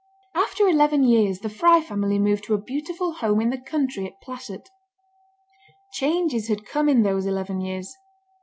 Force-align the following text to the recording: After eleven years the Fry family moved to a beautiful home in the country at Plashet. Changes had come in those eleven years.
After 0.33 0.67
eleven 0.67 1.03
years 1.03 1.41
the 1.41 1.47
Fry 1.49 1.79
family 1.79 2.17
moved 2.17 2.45
to 2.45 2.55
a 2.55 2.57
beautiful 2.57 3.13
home 3.13 3.39
in 3.39 3.51
the 3.51 3.61
country 3.61 4.07
at 4.07 4.19
Plashet. 4.19 4.71
Changes 5.91 6.47
had 6.47 6.65
come 6.65 6.89
in 6.89 7.03
those 7.03 7.27
eleven 7.27 7.61
years. 7.61 7.93